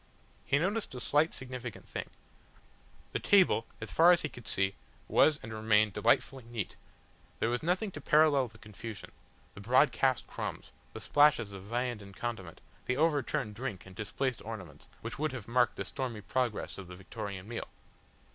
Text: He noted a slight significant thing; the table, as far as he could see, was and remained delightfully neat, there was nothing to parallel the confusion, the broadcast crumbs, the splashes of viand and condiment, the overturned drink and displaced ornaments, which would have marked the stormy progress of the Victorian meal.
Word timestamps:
He 0.47 0.57
noted 0.57 0.95
a 0.95 0.99
slight 0.99 1.31
significant 1.31 1.87
thing; 1.87 2.09
the 3.11 3.19
table, 3.19 3.67
as 3.79 3.91
far 3.93 4.11
as 4.11 4.23
he 4.23 4.29
could 4.29 4.47
see, 4.47 4.73
was 5.07 5.39
and 5.43 5.53
remained 5.53 5.93
delightfully 5.93 6.43
neat, 6.43 6.75
there 7.37 7.51
was 7.51 7.61
nothing 7.61 7.91
to 7.91 8.01
parallel 8.01 8.47
the 8.47 8.57
confusion, 8.57 9.11
the 9.53 9.61
broadcast 9.61 10.25
crumbs, 10.25 10.71
the 10.93 10.99
splashes 11.01 11.51
of 11.51 11.65
viand 11.65 12.01
and 12.01 12.15
condiment, 12.15 12.61
the 12.87 12.97
overturned 12.97 13.53
drink 13.53 13.85
and 13.85 13.95
displaced 13.95 14.41
ornaments, 14.41 14.89
which 15.01 15.19
would 15.19 15.33
have 15.33 15.47
marked 15.47 15.75
the 15.75 15.85
stormy 15.85 16.21
progress 16.21 16.79
of 16.79 16.87
the 16.87 16.95
Victorian 16.95 17.47
meal. 17.47 17.67